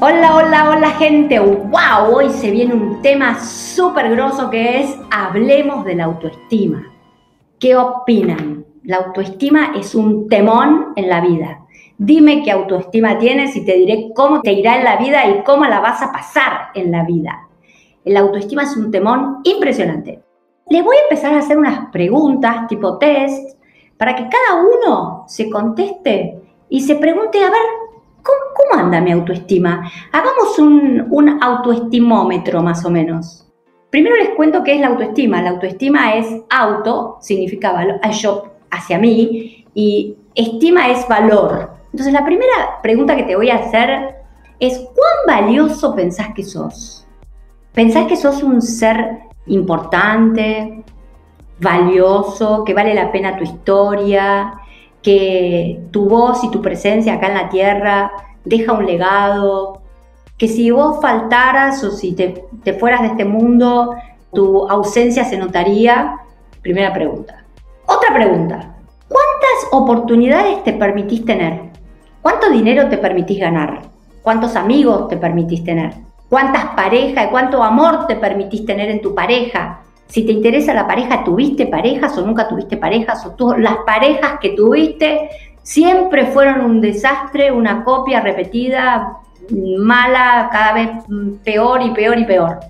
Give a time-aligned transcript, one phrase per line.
[0.00, 1.38] Hola, hola, hola gente.
[1.38, 2.16] ¡Wow!
[2.16, 6.92] Hoy se viene un tema súper grosso que es hablemos de la autoestima.
[7.60, 8.66] ¿Qué opinan?
[8.82, 11.64] La autoestima es un temón en la vida.
[11.96, 15.64] Dime qué autoestima tienes y te diré cómo te irá en la vida y cómo
[15.64, 17.48] la vas a pasar en la vida.
[18.04, 20.24] La autoestima es un temón impresionante.
[20.70, 23.56] Les voy a empezar a hacer unas preguntas tipo test
[23.96, 27.62] para que cada uno se conteste y se pregunte, a ver,
[28.54, 29.90] ¿Cómo, anda mi autoestima?
[30.12, 33.46] Hagamos un, autoestimómetro más o menos.
[33.90, 35.42] Primero les cuento qué es la autoestima.
[35.42, 41.70] La autoestima es auto, significa valor, yo hacia mí, y estima es valor.
[41.92, 44.16] Entonces la primera pregunta que te voy a hacer
[44.58, 47.06] es, ¿cuán valioso pensás que sos?
[47.72, 50.84] ¿Pensás que sos un ser importante,
[51.60, 54.54] valioso, que vale la pena tu historia,
[55.02, 58.12] que tu voz y tu presencia acá en la tierra
[58.44, 59.82] deja un legado,
[60.36, 62.44] que si vos faltaras o si te,
[62.78, 63.94] fueras de este mundo,
[64.32, 66.16] tu ausencia se notaría?
[66.60, 67.44] Primera pregunta.
[67.86, 68.74] Otra pregunta.
[69.08, 71.60] ¿Cuántas oportunidades te permitís tener?
[72.20, 73.82] ¿Cuánto dinero te permitís ganar?
[74.22, 75.92] ¿Cuántos amigos te permitís tener?
[76.28, 79.82] ¿Cuántas parejas y cuánto amor te permitís tener en tu pareja?
[80.08, 83.24] Si te interesa la pareja, ¿tuviste parejas o nunca tuviste parejas?
[83.26, 85.28] O las parejas que tuviste
[85.64, 89.18] siempre fueron un desastre, una copia repetida,
[89.50, 90.90] mala, cada vez
[91.42, 92.60] peor y peor y peor.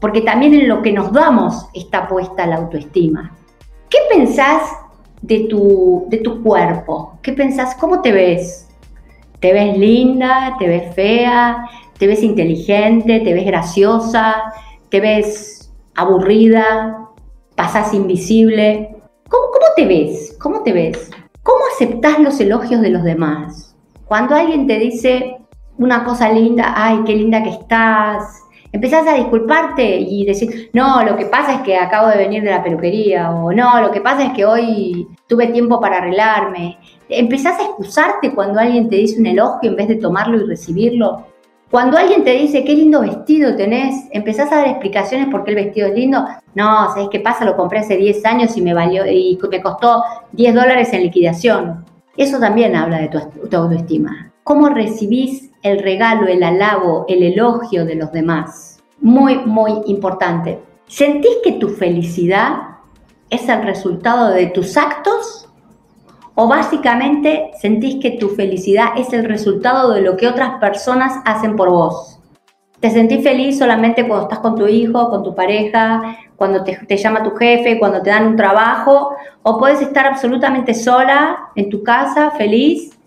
[0.00, 3.36] Porque también en lo que nos damos está puesta la autoestima.
[3.90, 4.62] ¿Qué pensás
[5.20, 7.18] de tu, de tu cuerpo?
[7.20, 7.74] ¿Qué pensás?
[7.74, 8.68] ¿Cómo te ves?
[9.40, 10.56] ¿Te ves linda?
[10.58, 11.66] ¿Te ves fea?
[11.98, 13.20] ¿Te ves inteligente?
[13.20, 14.52] ¿Te ves graciosa?
[14.88, 15.56] ¿Te ves
[15.96, 17.08] aburrida,
[17.54, 18.96] pasas invisible.
[19.28, 20.36] ¿Cómo, te ves?
[20.40, 21.10] ¿Cómo te ves?
[21.78, 23.76] ¿Cómo aceptás los elogios de los demás?
[24.06, 25.36] Cuando alguien te dice
[25.76, 28.42] una cosa linda, ay, qué linda que estás,
[28.72, 32.50] empezás a disculparte y decir, no, lo que pasa es que acabo de venir de
[32.50, 36.78] la peluquería, o no, lo que pasa es que hoy tuve tiempo para arreglarme.
[37.10, 41.26] Empezás a excusarte cuando alguien te dice un elogio en vez de tomarlo y recibirlo.
[41.70, 45.56] Cuando alguien te dice qué lindo vestido tenés, empezás a dar explicaciones por qué el
[45.56, 46.24] vestido es lindo.
[46.54, 47.44] No, ¿sabes qué pasa?
[47.44, 51.84] Lo compré hace 10 años y me valió y me costó 10 dólares en liquidación.
[52.16, 53.18] Eso también habla de tu,
[53.48, 54.32] tu autoestima.
[54.44, 58.80] ¿Cómo recibís el regalo, el halago, el elogio de los demás?
[59.00, 60.60] Muy, muy importante.
[60.86, 62.58] ¿Sentís que tu felicidad
[63.28, 65.45] es el resultado de tus actos
[66.36, 71.56] o básicamente sentís que tu felicidad es el resultado de lo que otras personas hacen
[71.56, 72.20] por vos.
[72.78, 77.22] Te sentís feliz solamente cuando estás con tu hijo, con tu pareja, cuando te, llama
[77.22, 82.30] tu jefe, cuando te dan un trabajo, o puedes estar absolutamente sola en tu casa,
[82.32, 82.98] feliz,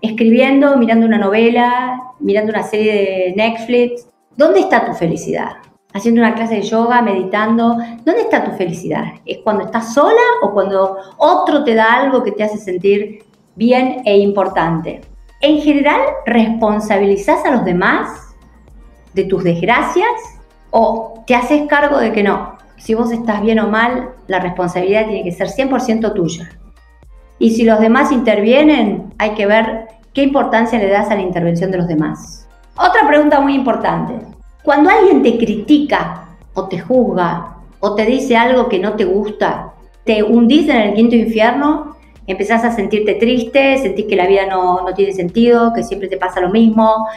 [0.00, 4.08] escribiendo, mirando una novela, mirando una serie de Netflix.
[4.36, 5.52] ¿Dónde está tu felicidad?
[5.94, 7.76] Haciendo una clase de yoga, meditando.
[8.04, 9.04] ¿Dónde está tu felicidad?
[9.24, 13.24] ¿Es cuando estás sola o cuando otro te da algo que te hace sentir
[13.56, 15.00] bien e importante?
[15.40, 18.34] En general, ¿responsabilizás a los demás
[19.12, 20.08] de tus desgracias
[20.70, 22.56] o te haces cargo de que no?
[22.76, 26.50] Si vos estás bien o mal, la responsabilidad tiene que ser 100% tuya.
[27.38, 31.70] Y si los demás intervienen, hay que ver qué importancia le das a la intervención
[31.70, 32.48] de los demás.
[32.76, 34.31] Otra pregunta muy importante.
[34.62, 39.72] Cuando alguien te critica o te juzga o te dice algo que no te gusta,
[40.04, 41.96] te hundís en el quinto infierno,
[42.28, 46.16] empezás a sentirte triste, sentís que la vida no, no tiene sentido, que siempre te
[46.16, 47.08] pasa lo mismo,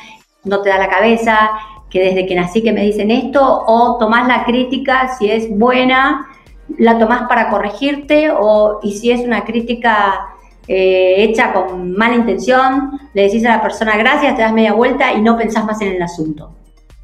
[0.43, 1.51] no te da la cabeza,
[1.89, 6.25] que desde que nací que me dicen esto, o tomás la crítica, si es buena,
[6.79, 10.29] la tomás para corregirte, o y si es una crítica
[10.67, 15.13] eh, hecha con mala intención, le decís a la persona gracias, te das media vuelta
[15.13, 16.51] y no pensás más en el asunto.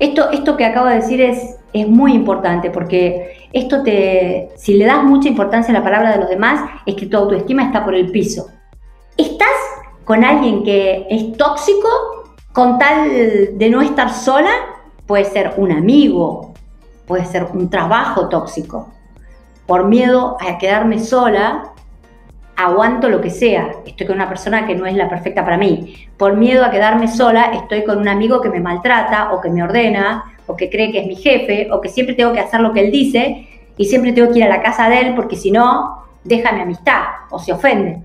[0.02, 4.86] Esto, esto que acabo de decir es, es muy importante porque esto te, si le
[4.86, 7.94] das mucha importancia a la palabra de los demás, es que tu autoestima está por
[7.94, 8.48] el piso.
[9.16, 9.54] ¿Estás
[10.04, 11.88] con alguien que es tóxico
[12.52, 13.12] con tal
[13.60, 14.50] de no estar sola?
[15.06, 16.52] Puede ser un amigo,
[17.06, 18.88] puede ser un trabajo tóxico.
[19.68, 21.74] Por miedo a quedarme sola,
[22.62, 23.72] aguanto lo que sea.
[23.86, 25.96] Estoy con una persona que no es la perfecta para mí.
[26.18, 29.64] Por miedo a quedarme sola, estoy con un amigo que me maltrata o que me
[29.64, 32.72] ordena o que cree que es mi jefe o que siempre tengo que hacer lo
[32.74, 33.48] que él dice
[33.78, 36.62] y siempre tengo que ir a la casa de él porque si no, deja mi
[36.62, 38.04] amistad o se ofende.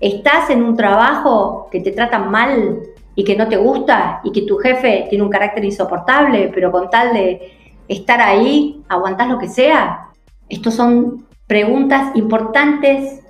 [0.00, 2.78] Estás en un trabajo que te tratan mal
[3.16, 6.88] y que no te gusta y que tu jefe tiene un carácter insoportable, pero con
[6.88, 7.52] tal de
[7.88, 10.10] estar ahí, aguantás lo que sea.
[10.48, 13.24] Estos son preguntas importantes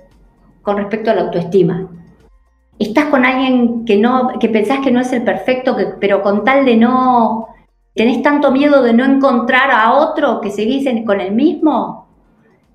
[0.61, 1.89] con respecto a la autoestima.
[2.77, 6.65] estás con alguien que no, que pensás que no es el perfecto, pero con tal
[6.65, 7.47] de no,
[7.93, 12.07] tenés tanto miedo de no encontrar a otro que seguís con el mismo.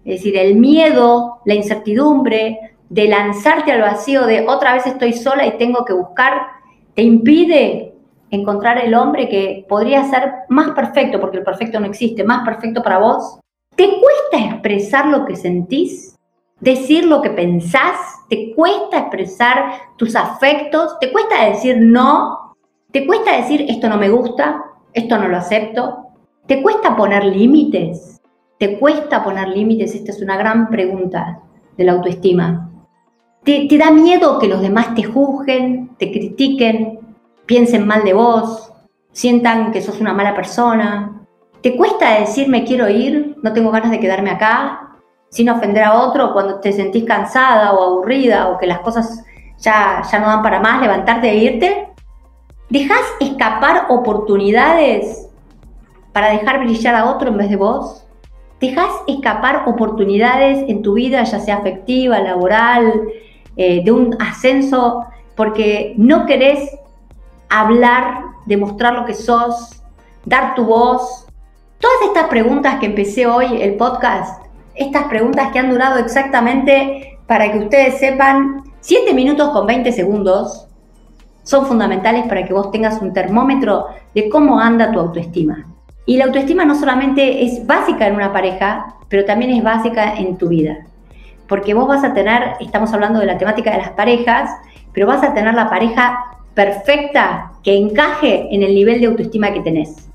[0.04, 5.46] Es decir, el miedo, la incertidumbre de lanzarte al vacío de otra vez estoy sola
[5.46, 6.42] y tengo que buscar,
[6.94, 7.94] te impide
[8.30, 12.82] encontrar el hombre que podría ser más perfecto, porque el perfecto no existe, más perfecto
[12.82, 13.38] para vos.
[13.74, 16.13] ¿Te cuesta expresar lo que sentís?
[16.64, 18.24] ¿Decir lo que pensás?
[18.30, 20.98] ¿Te cuesta expresar tus afectos?
[20.98, 22.56] ¿Te cuesta decir no?
[22.90, 24.64] ¿Te cuesta decir esto no me gusta?
[24.94, 26.06] ¿Esto no lo acepto?
[26.46, 28.22] ¿Te cuesta poner límites?
[28.58, 29.94] ¿Te cuesta poner límites?
[29.94, 31.42] Esta es una gran pregunta
[31.76, 32.70] de la autoestima.
[33.42, 36.98] ¿Te, ¿Te, da miedo que los demás te juzguen, te critiquen,
[37.44, 38.72] piensen mal de vos,
[39.12, 41.26] sientan que sos una mala persona.
[41.60, 44.93] ¿Te cuesta decir me quiero ir, no tengo ganas de quedarme acá,
[45.34, 49.24] sin ofender a otro cuando te sentís cansada o aburrida o que las cosas
[49.58, 51.88] ya, ya no dan para más, levantarte e irte?
[52.70, 55.28] ¿Dejas escapar oportunidades
[56.12, 58.06] para dejar brillar a otro en vez de vos?
[58.60, 63.02] ¿Dejas escapar oportunidades en tu vida, ya sea afectiva, laboral,
[63.56, 65.04] eh, de un ascenso,
[65.34, 66.70] porque no querés
[67.48, 69.82] hablar, demostrar lo que sos,
[70.24, 71.26] dar tu voz.
[71.80, 74.43] Todas estas preguntas que empecé hoy el podcast,
[74.74, 80.68] estas preguntas que han durado exactamente para que ustedes sepan 7 minutos con 20 segundos,
[81.42, 85.66] son fundamentales para que vos tengas un termómetro de cómo anda tu autoestima.
[86.06, 90.36] Y la autoestima no solamente es básica en una pareja, pero también es básica en
[90.36, 90.86] tu vida.
[91.48, 94.50] Porque vos vas a tener, estamos hablando de la temática de las parejas,
[94.92, 99.60] pero vas a tener la pareja perfecta que encaje en el nivel de autoestima que
[99.60, 100.10] tenés.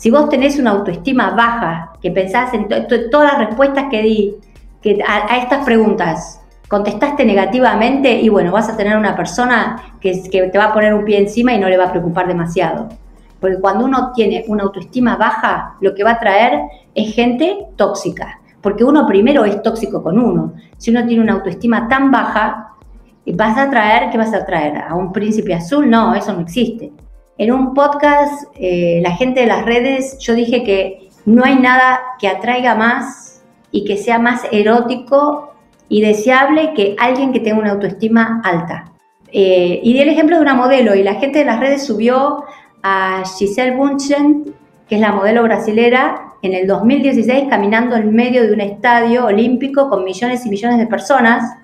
[0.00, 2.68] Si vos tenés una autoestima baja, que pensás en
[3.10, 4.34] todas las respuestas que di
[4.80, 10.44] que a, estas preguntas, contestaste negativamente y bueno, vas a tener una persona que, que
[10.44, 12.88] te va a poner un pie encima y no le va a preocupar demasiado.
[13.40, 16.62] Porque cuando uno tiene una autoestima baja, lo que va a traer
[16.94, 18.40] es gente tóxica.
[18.62, 20.54] Porque uno primero es tóxico con uno.
[20.78, 22.68] Si uno tiene una autoestima tan baja,
[23.26, 24.78] ¿Vas a traer, qué vas a traer?
[24.78, 25.88] ¿A un príncipe azul?
[25.88, 26.90] No, eso no existe.
[27.40, 31.98] En un podcast, eh, la gente de las redes, yo dije que no hay nada
[32.18, 35.54] que atraiga más y que sea más erótico
[35.88, 38.92] y deseable que alguien que tenga una autoestima alta.
[39.32, 42.44] Eh, y di el ejemplo de una modelo y la gente de las redes subió
[42.82, 44.54] a Giselle Bunchen,
[44.86, 49.88] que es la modelo brasilera, en el 2016 caminando en medio de un estadio olímpico
[49.88, 51.56] con millones y millones de personas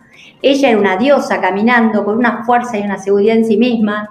[0.43, 4.11] ella era una diosa caminando con una fuerza y una seguridad en sí misma.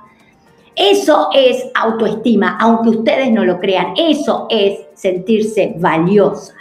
[0.75, 3.93] Eso es autoestima, aunque ustedes no lo crean.
[3.95, 6.53] Eso es sentirse valiosa.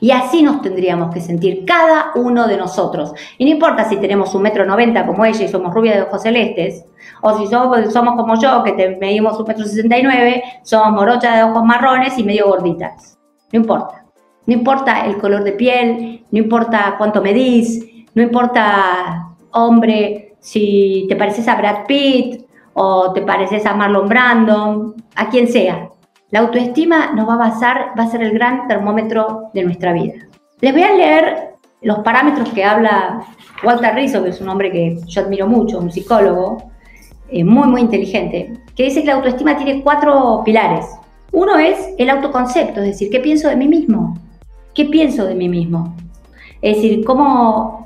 [0.00, 3.12] Y así nos tendríamos que sentir cada uno de nosotros.
[3.36, 6.22] Y no importa si tenemos un metro noventa como ella y somos rubias de ojos
[6.22, 6.84] celestes,
[7.20, 10.92] o si somos, somos como yo, que te medimos un metro sesenta y nueve, somos
[10.92, 13.18] morochas de ojos marrones y medio gorditas.
[13.52, 14.04] No importa.
[14.46, 17.84] No importa el color de piel, no importa cuánto medís,
[18.14, 22.47] no importa, hombre, si te pareces a Brad Pitt
[22.80, 25.90] o te pareces a Marlon Brando, a quien sea.
[26.30, 30.14] La autoestima nos va a basar, va a ser el gran termómetro de nuestra vida.
[30.60, 33.24] Les voy a leer los parámetros que habla
[33.64, 36.70] Walter Rizzo, que es un hombre que yo admiro mucho, un psicólogo
[37.30, 40.86] eh, muy, muy inteligente, que dice que la autoestima tiene cuatro pilares.
[41.32, 44.16] Uno es el autoconcepto, es decir, ¿qué pienso de mí mismo?
[44.72, 45.96] ¿Qué pienso de mí mismo?
[46.62, 47.77] Es decir, cómo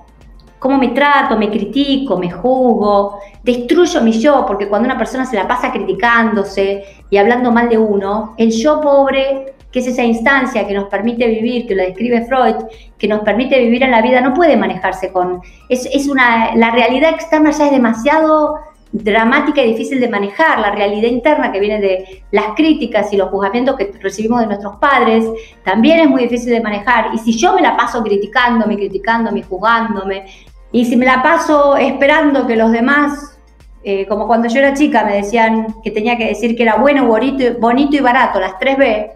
[0.63, 5.35] cómo me trato, me critico, me juzgo, destruyo mi yo, porque cuando una persona se
[5.35, 10.65] la pasa criticándose y hablando mal de uno, el yo pobre, que es esa instancia
[10.65, 12.55] que nos permite vivir, que lo describe Freud,
[12.97, 15.41] que nos permite vivir en la vida, no puede manejarse con...
[15.69, 18.61] Es, es una, la realidad externa ya es demasiado
[18.93, 23.31] dramática y difícil de manejar, la realidad interna que viene de las críticas y los
[23.31, 25.25] juzgamientos que recibimos de nuestros padres,
[25.65, 27.07] también es muy difícil de manejar.
[27.15, 30.27] Y si yo me la paso criticándome, criticándome, juzgándome,
[30.73, 33.39] y si me la paso esperando que los demás,
[33.85, 37.07] eh, como cuando yo era chica, me decían que tenía que decir que era bueno,
[37.07, 39.13] bonito, bonito y barato, las 3B,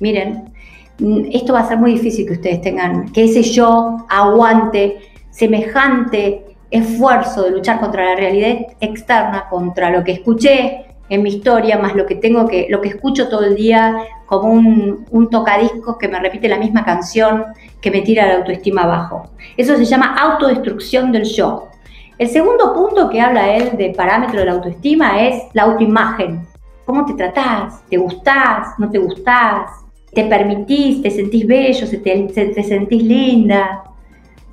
[0.00, 0.52] miren,
[0.98, 4.98] mm, esto va a ser muy difícil que ustedes tengan, que ese yo aguante
[5.30, 11.76] semejante esfuerzo de luchar contra la realidad externa, contra lo que escuché en mi historia,
[11.76, 15.98] más lo que tengo que, lo que escucho todo el día como un, un tocadiscos
[15.98, 17.46] que me repite la misma canción
[17.80, 19.30] que me tira la autoestima abajo.
[19.56, 21.68] Eso se llama autodestrucción del yo.
[22.16, 26.46] El segundo punto que habla él de parámetro de la autoestima es la autoimagen.
[26.84, 27.82] ¿Cómo te tratás?
[27.88, 28.78] ¿Te gustás?
[28.78, 29.70] ¿No te gustás?
[30.12, 31.02] ¿Te permitís?
[31.02, 31.88] ¿Te sentís bello?
[31.88, 33.82] ¿Te, te sentís linda?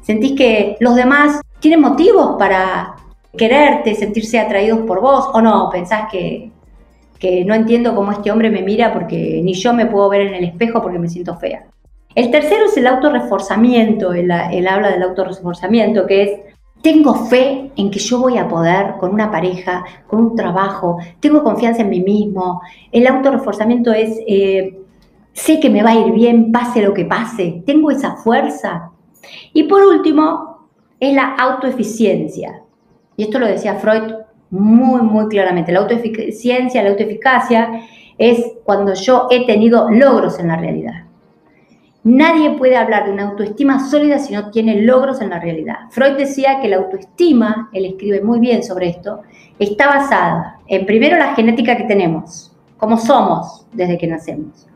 [0.02, 2.96] ¿Sentís que los demás tienen motivos para
[3.38, 6.52] quererte, sentirse atraídos por vos, o no, pensás que,
[7.20, 10.34] que no entiendo cómo este hombre me mira porque ni yo me puedo ver en
[10.34, 11.68] el espejo porque me siento fea.
[12.16, 16.32] El tercero es el autorreforzamiento, él habla del autorreforzamiento, que es
[16.82, 21.44] tengo fe en que yo voy a poder con una pareja, con un trabajo, tengo
[21.44, 22.62] confianza en mí mismo.
[22.92, 24.80] El autorreforzamiento es, eh,
[25.34, 28.92] sé que me va a ir bien, pase lo que pase, tengo esa fuerza.
[29.54, 32.64] Y por último, es la autoeficiencia.
[33.18, 34.14] Y esto lo decía Freud
[34.50, 35.72] muy, muy claramente.
[35.72, 37.82] La autoeficiencia, la autoeficacia
[38.18, 41.04] es cuando yo he tenido logros en la realidad.
[42.04, 45.76] Nadie puede hablar de una autoestima sólida si no tiene logros en la realidad.
[45.90, 49.24] Freud decía que la autoestima, él escribe muy bien sobre esto,
[49.60, 54.68] está basada en primero la genética que tenemos, como somos desde que nacemos,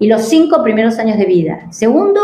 [0.00, 1.70] y los cinco primeros años de vida.
[1.70, 2.20] Segundo,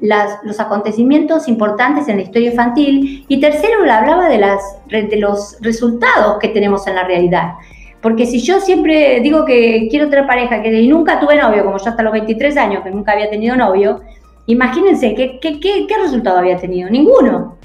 [0.00, 3.24] los acontecimientos importantes en la historia infantil.
[3.28, 7.54] Y tercero, hablaba de, las, de los resultados que tenemos en la realidad.
[8.00, 11.78] Porque si yo siempre digo que quiero tener pareja que, y nunca tuve novio, como
[11.78, 14.00] yo hasta los 23 años que nunca había tenido novio,
[14.46, 16.88] imagínense ¿qué, qué, qué, qué resultado había tenido?
[16.90, 17.56] Ninguno.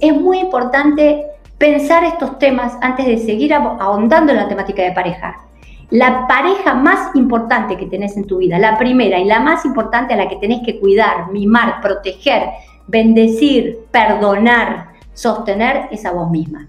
[0.00, 1.24] Es muy importante
[1.56, 5.49] pensar estos temas antes de seguir ahondando en la temática de pareja.
[5.90, 10.14] La pareja más importante que tenés en tu vida, la primera y la más importante
[10.14, 12.44] a la que tenés que cuidar, mimar, proteger,
[12.86, 16.68] bendecir, perdonar, sostener, es a vos misma.